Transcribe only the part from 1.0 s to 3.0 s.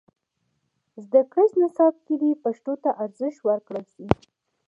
زدهکړیز نصاب کې دې پښتو ته